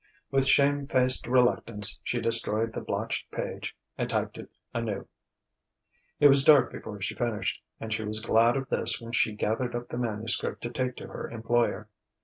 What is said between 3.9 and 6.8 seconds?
and typed it anew. It was dark